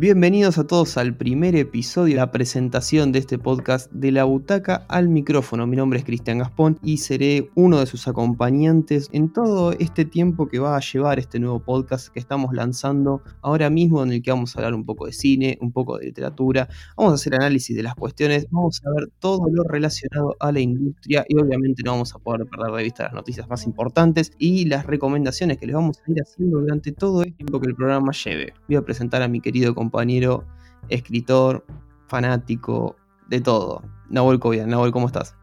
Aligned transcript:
Bienvenidos 0.00 0.56
a 0.56 0.66
todos 0.66 0.96
al 0.96 1.14
primer 1.14 1.54
episodio 1.56 2.14
de 2.14 2.20
la 2.20 2.32
presentación 2.32 3.12
de 3.12 3.18
este 3.18 3.38
podcast 3.38 3.92
de 3.92 4.12
la 4.12 4.24
butaca 4.24 4.86
al 4.88 5.10
micrófono. 5.10 5.66
Mi 5.66 5.76
nombre 5.76 5.98
es 5.98 6.06
Cristian 6.06 6.38
Gaspón 6.38 6.78
y 6.82 6.96
seré 6.96 7.50
uno 7.54 7.80
de 7.80 7.84
sus 7.84 8.08
acompañantes 8.08 9.10
en 9.12 9.30
todo 9.30 9.72
este 9.72 10.06
tiempo 10.06 10.48
que 10.48 10.58
va 10.58 10.74
a 10.74 10.80
llevar 10.80 11.18
este 11.18 11.38
nuevo 11.38 11.60
podcast 11.60 12.08
que 12.08 12.18
estamos 12.18 12.54
lanzando 12.54 13.20
ahora 13.42 13.68
mismo 13.68 14.02
en 14.02 14.12
el 14.12 14.22
que 14.22 14.30
vamos 14.30 14.56
a 14.56 14.60
hablar 14.60 14.72
un 14.72 14.86
poco 14.86 15.04
de 15.04 15.12
cine, 15.12 15.58
un 15.60 15.70
poco 15.70 15.98
de 15.98 16.06
literatura, 16.06 16.70
vamos 16.96 17.12
a 17.12 17.14
hacer 17.16 17.34
análisis 17.34 17.76
de 17.76 17.82
las 17.82 17.94
cuestiones, 17.94 18.46
vamos 18.50 18.80
a 18.86 18.90
ver 18.98 19.10
todo 19.18 19.48
lo 19.52 19.64
relacionado 19.64 20.34
a 20.40 20.50
la 20.50 20.60
industria 20.60 21.26
y 21.28 21.36
obviamente 21.36 21.82
no 21.84 21.92
vamos 21.92 22.14
a 22.14 22.18
poder 22.20 22.46
perder 22.46 22.74
de 22.74 22.84
vista 22.84 23.02
las 23.02 23.12
noticias 23.12 23.46
más 23.50 23.66
importantes 23.66 24.32
y 24.38 24.64
las 24.64 24.86
recomendaciones 24.86 25.58
que 25.58 25.66
les 25.66 25.76
vamos 25.76 25.98
a 25.98 26.10
ir 26.10 26.16
haciendo 26.22 26.60
durante 26.60 26.90
todo 26.90 27.22
el 27.22 27.34
tiempo 27.34 27.60
que 27.60 27.68
el 27.68 27.74
programa 27.74 28.12
lleve. 28.12 28.54
Voy 28.66 28.76
a 28.76 28.82
presentar 28.82 29.20
a 29.20 29.28
mi 29.28 29.42
querido 29.42 29.74
compañero 29.74 29.89
compañero, 29.90 30.44
escritor, 30.88 31.64
fanático, 32.06 32.94
de 33.28 33.40
todo. 33.40 33.82
Nahuel 34.08 34.38
Cobian. 34.38 34.70
Nahuel, 34.70 34.92
¿cómo 34.92 35.06
estás? 35.06 35.36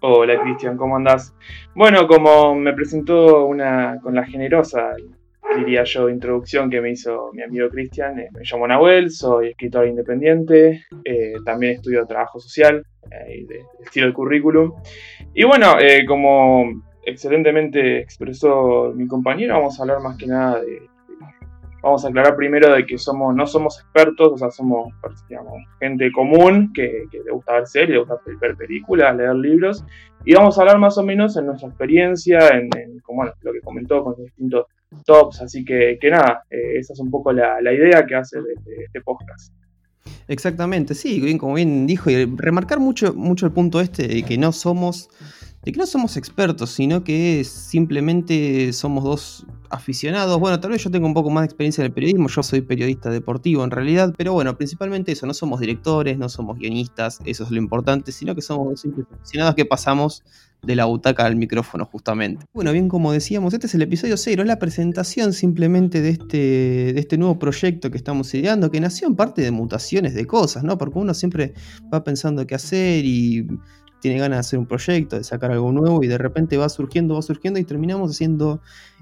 Hola 0.00 0.40
Cristian, 0.42 0.76
¿cómo 0.76 0.96
andás? 0.96 1.34
Bueno, 1.74 2.08
como 2.08 2.54
me 2.56 2.72
presentó 2.72 3.46
una 3.46 3.98
con 4.02 4.14
la 4.14 4.26
generosa, 4.26 4.90
diría 5.56 5.84
yo, 5.84 6.08
introducción 6.10 6.68
que 6.68 6.80
me 6.80 6.90
hizo 6.90 7.30
mi 7.32 7.42
amigo 7.42 7.68
Cristian, 7.70 8.18
eh, 8.18 8.28
me 8.32 8.42
llamo 8.42 8.66
Nahuel, 8.66 9.10
soy 9.10 9.48
escritor 9.50 9.86
independiente, 9.86 10.84
eh, 11.04 11.34
también 11.44 11.74
estudio 11.74 12.04
trabajo 12.06 12.40
social, 12.40 12.84
eh, 13.10 13.46
de, 13.46 13.62
estilo 13.84 14.06
el 14.06 14.12
currículum. 14.12 14.72
Y 15.32 15.44
bueno, 15.44 15.76
como 16.08 16.82
excelentemente 17.04 18.00
expresó 18.00 18.92
mi 18.94 19.06
compañero, 19.06 19.54
vamos 19.54 19.78
a 19.78 19.82
hablar 19.84 20.00
más 20.00 20.16
que 20.16 20.26
nada 20.26 20.60
de 20.60 20.89
vamos 21.82 22.04
a 22.04 22.08
aclarar 22.08 22.36
primero 22.36 22.72
de 22.72 22.84
que 22.84 22.98
somos, 22.98 23.34
no 23.34 23.46
somos 23.46 23.80
expertos, 23.80 24.32
o 24.32 24.38
sea, 24.38 24.50
somos 24.50 24.92
gente 25.80 26.12
común 26.12 26.72
que, 26.72 27.06
le 27.12 27.30
gusta 27.30 27.54
ver 27.54 27.66
series, 27.66 27.90
le 27.90 27.98
gusta 27.98 28.16
ver 28.40 28.56
películas, 28.56 29.16
leer 29.16 29.34
libros, 29.34 29.84
y 30.24 30.34
vamos 30.34 30.58
a 30.58 30.62
hablar 30.62 30.78
más 30.78 30.98
o 30.98 31.02
menos 31.02 31.36
en 31.36 31.46
nuestra 31.46 31.68
experiencia, 31.68 32.48
en, 32.48 32.70
como, 33.02 33.24
lo 33.24 33.52
que 33.52 33.60
comentó 33.60 34.02
con 34.02 34.12
los 34.12 34.24
distintos 34.24 34.66
tops, 35.06 35.42
así 35.42 35.64
que, 35.64 35.98
que 36.00 36.10
nada, 36.10 36.44
eh, 36.50 36.78
esa 36.78 36.92
es 36.92 37.00
un 37.00 37.10
poco 37.10 37.32
la, 37.32 37.60
idea 37.72 38.04
que 38.06 38.14
hace 38.14 38.38
de, 38.40 38.54
este 38.84 39.00
podcast. 39.00 39.52
Exactamente, 40.28 40.94
sí, 40.94 41.36
como 41.38 41.54
bien 41.54 41.86
dijo, 41.86 42.10
y 42.10 42.24
remarcar 42.36 42.78
mucho, 42.78 43.14
mucho 43.14 43.46
el 43.46 43.52
punto 43.52 43.80
este 43.80 44.06
de 44.06 44.22
que 44.22 44.38
no 44.38 44.52
somos 44.52 45.08
de 45.62 45.72
que 45.72 45.78
no 45.78 45.86
somos 45.86 46.16
expertos, 46.16 46.70
sino 46.70 47.04
que 47.04 47.44
simplemente 47.44 48.72
somos 48.72 49.04
dos 49.04 49.46
aficionados. 49.70 50.38
Bueno, 50.38 50.60
tal 50.60 50.72
vez 50.72 50.82
yo 50.82 50.90
tengo 50.90 51.06
un 51.06 51.14
poco 51.14 51.30
más 51.30 51.42
de 51.42 51.46
experiencia 51.46 51.82
en 51.82 51.86
el 51.86 51.92
periodismo, 51.92 52.28
yo 52.28 52.42
soy 52.42 52.60
periodista 52.60 53.08
deportivo 53.10 53.64
en 53.64 53.70
realidad, 53.70 54.12
pero 54.16 54.32
bueno, 54.32 54.56
principalmente 54.56 55.12
eso, 55.12 55.26
no 55.26 55.34
somos 55.34 55.60
directores, 55.60 56.18
no 56.18 56.28
somos 56.28 56.58
guionistas, 56.58 57.20
eso 57.24 57.44
es 57.44 57.50
lo 57.50 57.58
importante, 57.58 58.12
sino 58.12 58.34
que 58.34 58.42
somos 58.42 58.80
simples 58.80 59.06
aficionados 59.12 59.54
que 59.54 59.64
pasamos 59.64 60.24
de 60.62 60.76
la 60.76 60.84
butaca 60.84 61.24
al 61.24 61.36
micrófono 61.36 61.86
justamente. 61.86 62.44
Bueno, 62.52 62.72
bien 62.72 62.88
como 62.88 63.12
decíamos, 63.12 63.54
este 63.54 63.66
es 63.66 63.74
el 63.74 63.82
episodio 63.82 64.16
cero, 64.16 64.42
es 64.42 64.48
la 64.48 64.58
presentación 64.58 65.32
simplemente 65.32 66.02
de 66.02 66.10
este, 66.10 66.36
de 66.92 67.00
este 67.00 67.16
nuevo 67.16 67.38
proyecto 67.38 67.90
que 67.90 67.96
estamos 67.96 68.34
ideando, 68.34 68.70
que 68.70 68.80
nació 68.80 69.08
en 69.08 69.16
parte 69.16 69.40
de 69.40 69.50
mutaciones 69.52 70.14
de 70.14 70.26
cosas, 70.26 70.64
¿no? 70.64 70.76
Porque 70.76 70.98
uno 70.98 71.14
siempre 71.14 71.54
va 71.92 72.04
pensando 72.04 72.46
qué 72.46 72.56
hacer 72.56 73.04
y 73.04 73.46
tiene 74.00 74.18
ganas 74.18 74.36
de 74.36 74.40
hacer 74.40 74.58
un 74.58 74.66
proyecto, 74.66 75.16
de 75.16 75.24
sacar 75.24 75.52
algo 75.52 75.72
nuevo 75.72 76.02
y 76.02 76.08
de 76.08 76.18
repente 76.18 76.56
va 76.56 76.68
surgiendo, 76.68 77.14
va 77.14 77.22
surgiendo 77.22 77.58
y 77.60 77.64
terminamos 77.64 78.10
haciendo 78.10 78.60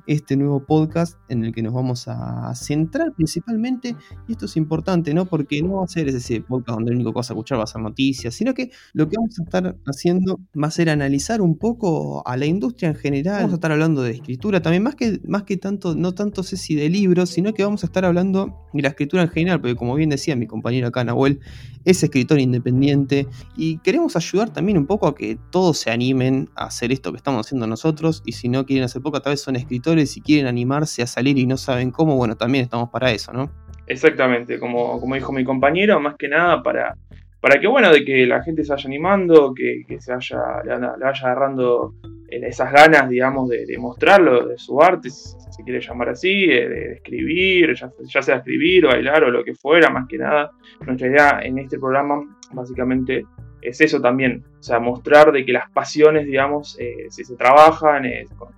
este 0.08 0.36
nuevo 0.36 0.64
podcast 0.64 1.18
en 1.28 1.44
el 1.44 1.52
que 1.52 1.62
nos 1.62 1.74
vamos 1.74 2.08
a 2.08 2.54
centrar 2.54 3.12
principalmente, 3.12 3.94
y 4.26 4.32
esto 4.32 4.46
es 4.46 4.56
importante, 4.56 5.12
¿no? 5.12 5.26
Porque 5.26 5.62
no 5.62 5.76
va 5.76 5.84
a 5.84 5.86
ser 5.86 6.08
ese 6.08 6.40
podcast 6.40 6.76
donde 6.76 6.92
la 6.92 6.96
única 6.96 7.12
cosa 7.12 7.34
a 7.34 7.36
escuchar 7.36 7.58
va 7.58 7.64
a 7.64 7.66
ser 7.66 7.82
noticias, 7.82 8.34
sino 8.34 8.54
que 8.54 8.70
lo 8.94 9.06
que 9.08 9.16
vamos 9.18 9.38
a 9.38 9.42
estar 9.42 9.76
haciendo 9.84 10.40
va 10.60 10.68
a 10.68 10.70
ser 10.70 10.88
analizar 10.88 11.42
un 11.42 11.58
poco 11.58 12.26
a 12.26 12.38
la 12.38 12.46
industria 12.46 12.88
en 12.88 12.94
general, 12.94 13.36
vamos 13.36 13.52
a 13.52 13.54
estar 13.56 13.70
hablando 13.70 14.02
de 14.02 14.12
escritura 14.12 14.62
también, 14.62 14.82
más 14.82 14.94
que, 14.94 15.20
más 15.28 15.42
que 15.42 15.58
tanto, 15.58 15.94
no 15.94 16.14
tanto 16.14 16.42
sé 16.42 16.56
si 16.56 16.74
de 16.74 16.88
libros, 16.88 17.28
sino 17.28 17.52
que 17.52 17.62
vamos 17.62 17.84
a 17.84 17.86
estar 17.86 18.06
hablando 18.06 18.66
de 18.72 18.80
la 18.80 18.88
escritura 18.88 19.24
en 19.24 19.28
general, 19.28 19.60
porque 19.60 19.76
como 19.76 19.94
bien 19.94 20.08
decía 20.08 20.36
mi 20.36 20.46
compañero 20.46 20.88
acá, 20.88 21.04
Nahuel, 21.04 21.40
es 21.84 22.02
escritor 22.02 22.40
independiente 22.40 23.26
y 23.56 23.76
queremos 23.78 24.16
ayudar 24.16 24.54
también 24.54 24.78
un 24.78 24.86
poco 24.88 25.06
a 25.06 25.14
que 25.14 25.38
todos 25.52 25.78
se 25.78 25.92
animen 25.92 26.48
a 26.56 26.64
hacer 26.64 26.90
esto 26.90 27.12
que 27.12 27.18
estamos 27.18 27.46
haciendo 27.46 27.68
nosotros 27.68 28.22
y 28.26 28.32
si 28.32 28.48
no 28.48 28.66
quieren 28.66 28.84
hacer 28.84 29.00
poco, 29.00 29.20
tal 29.20 29.34
vez 29.34 29.40
son 29.40 29.54
escritores 29.54 30.16
y 30.16 30.20
quieren 30.20 30.48
animarse 30.48 31.02
a 31.02 31.06
salir 31.06 31.38
y 31.38 31.46
no 31.46 31.56
saben 31.56 31.92
cómo, 31.92 32.16
bueno, 32.16 32.36
también 32.36 32.64
estamos 32.64 32.90
para 32.90 33.12
eso, 33.12 33.32
¿no? 33.32 33.52
Exactamente, 33.86 34.58
como, 34.58 34.98
como 35.00 35.14
dijo 35.14 35.32
mi 35.32 35.44
compañero, 35.44 36.00
más 36.00 36.16
que 36.16 36.28
nada 36.28 36.62
para, 36.62 36.96
para 37.40 37.60
que, 37.60 37.68
bueno, 37.68 37.92
de 37.92 38.04
que 38.04 38.26
la 38.26 38.42
gente 38.42 38.64
se 38.64 38.72
vaya 38.72 38.86
animando, 38.86 39.54
que, 39.54 39.84
se 40.00 40.12
vaya, 40.12 40.62
le, 40.64 40.78
vaya 40.78 41.20
agarrando 41.22 41.94
eh, 42.28 42.40
esas 42.42 42.72
ganas, 42.72 43.08
digamos, 43.08 43.48
de, 43.48 43.78
mostrarlo, 43.78 44.48
de 44.48 44.58
su 44.58 44.82
arte, 44.82 45.08
si 45.10 45.36
se 45.50 45.62
quiere 45.62 45.80
llamar 45.80 46.08
así, 46.08 46.46
de, 46.46 46.94
escribir, 46.94 47.74
ya, 47.74 48.22
sea 48.22 48.36
escribir 48.36 48.86
o 48.86 48.88
bailar 48.88 49.24
o 49.24 49.30
lo 49.30 49.44
que 49.44 49.54
fuera, 49.54 49.88
más 49.88 50.08
que 50.08 50.18
nada. 50.18 50.50
Nuestra 50.84 51.08
idea 51.08 51.40
en 51.42 51.58
este 51.58 51.78
programa, 51.78 52.20
básicamente, 52.52 53.24
es 53.60 53.80
eso 53.80 54.00
también, 54.00 54.44
o 54.58 54.62
sea, 54.62 54.78
mostrar 54.78 55.32
de 55.32 55.44
que 55.44 55.52
las 55.52 55.70
pasiones, 55.70 56.26
digamos, 56.26 56.76
eh, 56.78 57.06
si 57.10 57.24
se 57.24 57.36
trabajan 57.36 58.04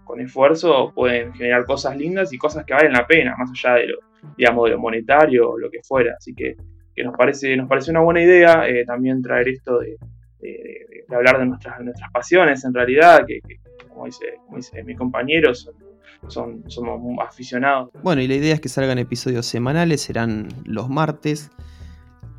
con, 0.04 0.20
esfuerzo, 0.20 0.92
pueden 0.94 1.32
generar 1.32 1.64
cosas 1.64 1.96
lindas 1.96 2.32
y 2.32 2.38
cosas 2.38 2.64
que 2.64 2.74
valen 2.74 2.92
la 2.92 3.06
pena, 3.06 3.34
más 3.38 3.50
allá 3.50 3.76
de 3.76 3.86
lo, 3.86 3.98
digamos, 4.36 4.64
de 4.66 4.70
lo 4.72 4.78
monetario 4.78 5.50
o 5.50 5.58
lo 5.58 5.70
que 5.70 5.80
fuera. 5.82 6.14
Así 6.18 6.34
que, 6.34 6.56
que 6.94 7.04
nos, 7.04 7.16
parece, 7.16 7.56
nos 7.56 7.68
parece 7.68 7.90
una 7.90 8.00
buena 8.00 8.22
idea 8.22 8.64
también 8.86 9.22
traer 9.22 9.48
esto 9.48 9.78
de, 9.78 9.96
de, 10.40 11.16
hablar 11.16 11.38
de 11.38 11.46
nuestras, 11.46 11.80
nuestras 11.80 12.10
pasiones 12.12 12.64
en 12.64 12.74
realidad, 12.74 13.24
que, 13.26 13.40
como, 13.88 14.06
dice, 14.06 14.26
como 14.44 14.56
dice 14.56 14.82
mi 14.84 14.94
compañero, 14.94 15.52
son, 15.54 16.64
somos 16.68 17.00
aficionados. 17.26 17.90
Bueno, 18.02 18.22
y 18.22 18.28
la 18.28 18.34
idea 18.34 18.54
es 18.54 18.60
que 18.60 18.68
salgan 18.68 18.98
episodios 18.98 19.46
semanales, 19.46 20.02
serán 20.02 20.48
los 20.64 20.88
martes, 20.88 21.50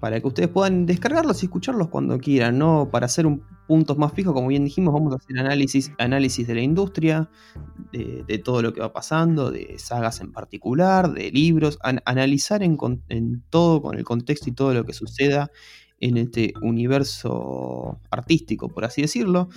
para 0.02 0.20
que 0.20 0.28
ustedes 0.28 0.50
puedan 0.50 0.86
descargarlos 0.86 1.42
y 1.42 1.46
escucharlos 1.46 1.88
cuando 1.88 2.18
quieran, 2.18 2.58
¿no? 2.58 2.90
Para 2.92 3.06
hacer 3.06 3.26
un 3.28 3.44
puntos 3.68 3.98
más 3.98 4.12
fijos, 4.12 4.34
como 4.34 4.50
bien 4.50 4.66
dijimos, 4.66 4.94
vamos 4.94 5.14
a 5.14 5.16
hacer 5.16 5.40
análisis, 5.40 5.94
análisis 5.98 6.46
de 6.46 6.56
la 6.56 6.62
industria, 6.62 7.30
de, 7.94 8.42
todo 8.44 8.62
lo 8.62 8.74
que 8.74 8.82
va 8.82 8.92
pasando, 8.92 9.50
de 9.50 9.80
sagas 9.80 10.20
en 10.20 10.34
particular, 10.34 11.14
de 11.14 11.32
libros, 11.32 11.80
analizar 11.82 12.64
en, 12.64 12.78
en 13.08 13.42
todo 13.50 13.82
con 13.82 13.98
el 13.98 14.04
contexto 14.04 14.50
y 14.50 14.54
todo 14.54 14.74
lo 14.74 14.84
que 14.84 14.92
suceda 14.92 15.52
en 16.02 16.18
este 16.18 16.54
universo 16.62 17.98
artístico, 18.10 18.68
por 18.68 18.84
así 18.84 19.04
decirlo. 19.04 19.48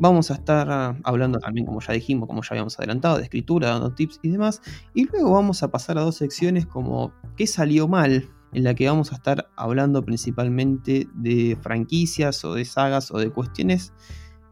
Vamos 0.00 0.30
a 0.30 0.34
estar 0.34 0.96
hablando 1.02 1.38
también, 1.38 1.66
como 1.66 1.80
ya 1.80 1.92
dijimos, 1.92 2.26
como 2.26 2.40
ya 2.40 2.48
habíamos 2.52 2.78
adelantado, 2.78 3.18
de 3.18 3.24
escritura, 3.24 3.68
dando 3.68 3.92
tips 3.92 4.20
y 4.22 4.30
demás. 4.30 4.62
Y 4.94 5.04
luego 5.08 5.32
vamos 5.32 5.62
a 5.62 5.70
pasar 5.70 5.98
a 5.98 6.02
dos 6.02 6.14
secciones 6.16 6.64
como 6.64 7.12
¿qué 7.36 7.46
salió 7.46 7.86
mal? 7.86 8.30
En 8.52 8.64
la 8.64 8.74
que 8.74 8.88
vamos 8.88 9.12
a 9.12 9.16
estar 9.16 9.48
hablando 9.56 10.04
principalmente 10.04 11.06
de 11.14 11.56
franquicias 11.60 12.44
o 12.44 12.54
de 12.54 12.64
sagas 12.64 13.10
o 13.10 13.18
de 13.18 13.30
cuestiones 13.30 13.92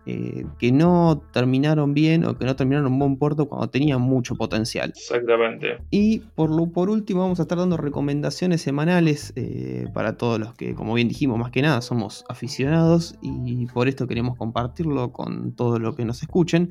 eh, 0.09 0.47
que 0.61 0.71
no 0.71 1.21
terminaron 1.33 1.93
bien 1.93 2.25
o 2.25 2.39
que 2.39 2.45
no 2.45 2.55
terminaron 2.55 2.93
en 2.93 2.97
buen 2.97 3.17
puerto 3.17 3.49
cuando 3.49 3.69
tenían 3.69 4.01
mucho 4.01 4.37
potencial. 4.37 4.91
Exactamente. 4.91 5.79
Y 5.91 6.21
por, 6.21 6.55
lo, 6.55 6.71
por 6.71 6.91
último 6.91 7.23
vamos 7.23 7.41
a 7.41 7.43
estar 7.43 7.59
dando 7.59 7.77
recomendaciones 7.77 8.63
semanales 8.63 9.33
eh, 9.35 9.89
para 9.93 10.17
todos 10.17 10.39
los 10.39 10.55
que, 10.55 10.77
como 10.77 10.95
bien 10.95 11.09
dijimos, 11.09 11.41
más 11.41 11.51
que 11.51 11.61
nada 11.61 11.81
somos 11.81 12.25
aficionados 12.29 13.17
y 13.21 13.67
por 13.67 13.89
esto 13.89 14.07
queremos 14.07 14.37
compartirlo 14.37 15.13
con 15.13 15.57
todos 15.57 15.81
los 15.81 15.97
que 15.97 16.05
nos 16.05 16.23
escuchen 16.23 16.71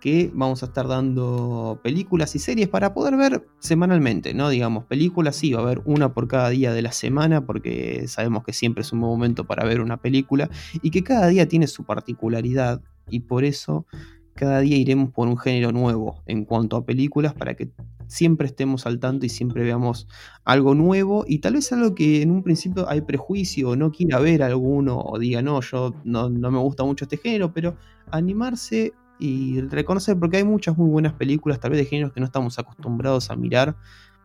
que 0.00 0.30
vamos 0.34 0.62
a 0.62 0.66
estar 0.66 0.88
dando 0.88 1.78
películas 1.82 2.34
y 2.34 2.38
series 2.38 2.68
para 2.68 2.94
poder 2.94 3.16
ver 3.16 3.46
semanalmente, 3.58 4.32
¿no? 4.32 4.48
Digamos, 4.48 4.84
películas 4.86 5.36
sí, 5.36 5.52
va 5.52 5.60
a 5.60 5.62
haber 5.62 5.82
una 5.84 6.14
por 6.14 6.26
cada 6.26 6.48
día 6.48 6.72
de 6.72 6.82
la 6.82 6.92
semana, 6.92 7.44
porque 7.44 8.08
sabemos 8.08 8.42
que 8.44 8.52
siempre 8.54 8.82
es 8.82 8.92
un 8.92 9.00
buen 9.00 9.12
momento 9.12 9.44
para 9.44 9.64
ver 9.64 9.80
una 9.80 9.98
película, 9.98 10.48
y 10.82 10.90
que 10.90 11.04
cada 11.04 11.28
día 11.28 11.46
tiene 11.46 11.66
su 11.66 11.84
particularidad, 11.84 12.80
y 13.08 13.20
por 13.20 13.44
eso 13.44 13.86
cada 14.34 14.60
día 14.60 14.78
iremos 14.78 15.10
por 15.10 15.28
un 15.28 15.36
género 15.36 15.70
nuevo 15.70 16.22
en 16.26 16.46
cuanto 16.46 16.76
a 16.76 16.86
películas, 16.86 17.34
para 17.34 17.54
que 17.54 17.70
siempre 18.06 18.46
estemos 18.46 18.86
al 18.86 18.98
tanto 18.98 19.26
y 19.26 19.28
siempre 19.28 19.62
veamos 19.62 20.08
algo 20.44 20.74
nuevo, 20.74 21.26
y 21.28 21.40
tal 21.40 21.54
vez 21.54 21.70
algo 21.72 21.94
que 21.94 22.22
en 22.22 22.30
un 22.30 22.42
principio 22.42 22.88
hay 22.88 23.02
prejuicio, 23.02 23.70
o 23.70 23.76
no 23.76 23.92
quiera 23.92 24.18
ver 24.18 24.42
alguno, 24.42 24.98
o 24.98 25.18
diga, 25.18 25.42
no, 25.42 25.60
yo 25.60 25.94
no, 26.04 26.30
no 26.30 26.50
me 26.50 26.58
gusta 26.58 26.84
mucho 26.84 27.04
este 27.04 27.18
género, 27.18 27.52
pero 27.52 27.76
animarse 28.10 28.94
y 29.20 29.60
reconocer, 29.60 30.18
porque 30.18 30.38
hay 30.38 30.44
muchas 30.44 30.76
muy 30.76 30.88
buenas 30.88 31.12
películas, 31.12 31.60
tal 31.60 31.70
vez 31.70 31.80
de 31.80 31.86
géneros 31.86 32.12
que 32.12 32.20
no 32.20 32.26
estamos 32.26 32.58
acostumbrados 32.58 33.30
a 33.30 33.36
mirar, 33.36 33.76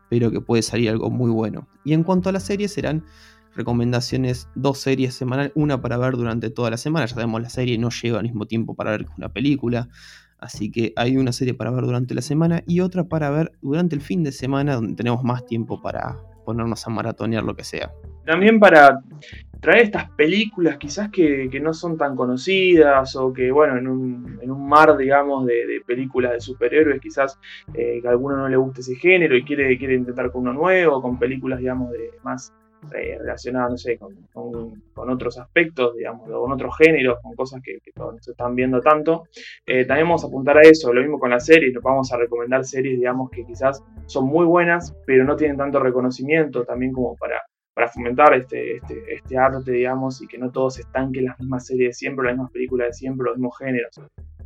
pero 0.09 0.31
que 0.31 0.42
puede 0.42 0.62
salir 0.62 0.89
algo 0.89 1.09
muy 1.09 1.30
bueno. 1.30 1.68
Y 1.83 1.94
en 1.94 2.03
cuanto 2.03 2.30
a 2.30 2.31
las 2.31 2.44
series, 2.44 2.74
serán 2.74 3.03
recomendaciones, 3.56 4.50
dos 4.56 4.80
series 4.80 5.13
semanales, 5.13 5.51
una 5.56 5.81
para 5.81 5.97
ver 5.97 6.15
durante 6.15 6.50
toda 6.50 6.69
la 6.69 6.77
semana, 6.77 7.06
ya 7.06 7.13
sabemos 7.13 7.42
la 7.42 7.50
serie 7.50 7.77
no 7.77 7.89
llega 7.89 8.18
al 8.19 8.25
mismo 8.25 8.45
tiempo 8.45 8.75
para 8.75 8.92
ver 8.92 9.06
que 9.06 9.12
una 9.18 9.30
película, 9.30 9.89
así 10.39 10.71
que 10.71 10.94
hay 10.95 11.18
una 11.18 11.31
serie 11.31 11.53
para 11.53 11.71
ver 11.71 11.86
durante 11.86 12.15
la 12.15 12.21
semana 12.21 12.63
y 12.65 12.80
otra 12.80 13.06
para 13.06 13.30
ver 13.30 13.51
durante 13.62 13.95
el 13.95 14.01
fin 14.01 14.24
de 14.24 14.31
semana, 14.31 14.75
donde 14.75 14.95
tenemos 14.95 15.24
más 15.24 15.45
tiempo 15.45 15.81
para, 15.81 16.18
ponernos 16.45 16.86
a 16.88 16.89
maratonear 16.89 17.44
lo 17.44 17.56
que 17.56 17.65
sea. 17.65 17.91
También 18.25 18.60
para 18.60 19.00
traer 19.66 19.86
estas 19.86 20.10
películas 20.12 20.77
quizás 20.77 21.10
que, 21.10 21.50
no 21.62 21.74
son 21.74 21.98
tan 21.98 22.16
conocidas 22.16 23.16
o 23.16 23.33
que, 23.33 23.51
bueno, 23.51 23.77
en 23.77 23.88
un, 23.88 24.39
en 24.42 24.51
un 24.51 24.68
mar, 24.68 24.95
digamos, 24.95 25.45
de, 25.48 25.81
películas 25.86 26.33
de 26.33 26.39
superhéroes, 26.39 27.01
quizás 27.01 27.39
eh, 27.74 28.00
que 28.01 28.07
a 28.07 28.12
alguno 28.12 28.38
no 28.38 28.48
le 28.48 28.57
guste 28.57 28.81
ese 28.81 28.95
género 28.95 29.36
y 29.36 29.44
quiere, 29.44 29.75
quiere 29.77 29.95
intentar 29.95 30.31
con 30.31 30.42
uno 30.44 30.54
nuevo, 30.54 31.01
con 31.01 31.18
películas, 31.18 31.60
digamos, 31.60 31.92
de 31.92 32.12
más 32.24 32.54
eh, 32.94 33.18
relacionadas, 33.19 33.72
no 33.72 33.77
sé, 33.77 33.98
con, 33.98 34.16
con, 34.31 35.10
otros 35.10 35.39
aspectos, 35.39 35.95
digamos, 35.95 36.30
con 36.30 36.51
otros 36.51 36.77
géneros, 36.77 37.18
con 37.24 37.33
cosas 37.33 37.62
que, 37.63 37.80
que 37.83 37.92
no 37.95 38.16
se 38.19 38.31
están 38.31 38.54
viendo 38.54 38.81
tanto. 38.81 39.24
Eh, 39.66 39.86
también 39.86 40.07
vamos 40.07 40.24
a 40.24 40.27
apuntar 40.27 40.60
a 40.60 40.62
eso, 40.62 40.94
lo 40.94 41.01
mismo 41.01 41.18
con 41.18 41.31
las 41.31 41.45
series, 41.45 41.74
nos 41.74 41.81
vamos 41.81 42.12
a 42.12 42.18
recomendar 42.18 42.63
series, 42.66 43.00
digamos, 43.00 43.31
que 43.31 43.44
quizás 43.44 43.83
son 44.06 44.25
muy 44.27 44.45
buenas, 44.45 44.95
pero 45.07 45.24
no 45.24 45.36
tienen 45.36 45.57
tanto 45.57 45.80
reconocimiento, 45.80 46.63
también 46.63 46.94
como 46.94 47.16
para 47.16 47.42
para 47.75 47.89
fomentar 47.89 48.33
este, 48.33 48.77
este, 48.77 49.13
este, 49.13 49.38
arte, 49.38 49.69
digamos, 49.69 50.22
y 50.22 50.27
que 50.27 50.38
no 50.38 50.50
todos 50.50 50.80
estanquen 50.80 51.25
las 51.25 51.38
mismas 51.39 51.68
series 51.68 51.89
de 51.89 51.94
siempre, 51.94 52.25
las 52.25 52.36
mismas 52.36 52.51
películas 52.51 52.88
de 52.88 52.94
siempre, 52.94 53.25
los 53.25 53.36
mismos 53.36 53.57
géneros. 53.60 54.01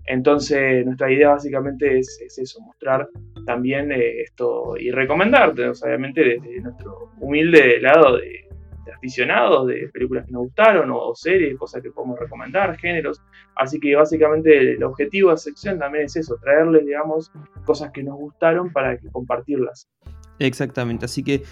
Entonces, 0.05 0.83
nuestra 0.83 1.11
idea 1.11 1.29
básicamente 1.29 1.99
es, 1.99 2.19
eso, 2.19 2.59
mostrar 2.61 3.07
también 3.45 3.91
eh, 3.91 4.23
esto 4.23 4.75
y 4.77 4.89
recomendarte, 4.89 5.69
obviamente 5.69 6.21
desde 6.21 6.59
nuestro 6.61 7.11
humilde 7.19 7.79
lado 7.79 8.17
de, 8.17 8.49
aficionados 8.95 9.67
de 9.67 9.87
películas 9.93 10.25
que 10.25 10.31
nos 10.31 10.45
gustaron 10.45 10.89
o, 10.91 11.13
series, 11.13 11.55
cosas 11.59 11.83
que 11.83 11.91
podemos 11.91 12.17
recomendar, 12.19 12.75
géneros. 12.77 13.21
Así 13.55 13.79
que 13.79 13.95
básicamente 13.95 14.73
el 14.73 14.83
objetivo 14.83 15.29
de 15.29 15.33
la 15.33 15.37
sección 15.37 15.77
también 15.77 16.05
es 16.05 16.15
eso, 16.15 16.35
traerles, 16.41 16.83
digamos, 16.87 17.31
cosas 17.63 17.91
que 17.91 18.01
nos 18.01 18.15
gustaron 18.17 18.73
para 18.73 18.97
que 18.97 19.07
compartirlas. 19.09 19.87
Exactamente, 20.39 21.05
así 21.05 21.23
que 21.23 21.43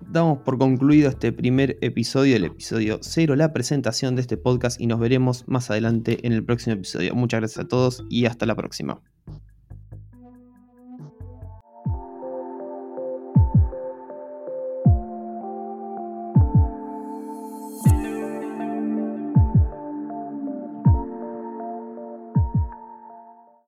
damos 0.00 0.38
por 0.38 0.58
concluido 0.58 1.08
este 1.08 1.32
primer 1.32 1.78
episodio, 1.80 2.36
el 2.36 2.44
episodio 2.44 2.98
0, 3.02 3.36
la 3.36 3.52
presentación 3.52 4.14
de 4.14 4.22
este 4.22 4.36
podcast 4.36 4.80
y 4.80 4.86
nos 4.86 5.00
veremos 5.00 5.44
más 5.46 5.70
adelante 5.70 6.26
en 6.26 6.32
el 6.32 6.44
próximo 6.44 6.74
episodio. 6.74 7.14
Muchas 7.14 7.40
gracias 7.40 7.64
a 7.64 7.68
todos 7.68 8.04
y 8.08 8.26
hasta 8.26 8.46
la 8.46 8.54
próxima. 8.54 9.00